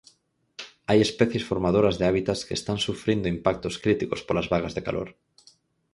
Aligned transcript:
Hai 0.89 0.99
especies 1.07 1.47
formadoras 1.49 1.95
de 1.99 2.07
hábitats 2.09 2.41
que 2.47 2.57
están 2.59 2.77
sufrindo 2.87 3.31
impactos 3.35 3.75
críticos 3.83 4.21
polas 4.27 4.49
vagas 4.53 4.73
de 4.75 4.85
calor. 4.87 5.09